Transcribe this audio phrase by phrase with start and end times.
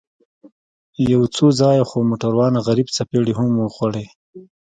[1.13, 4.05] يو څو ځايه خو موټروان غريب څپېړې هم وخوړې.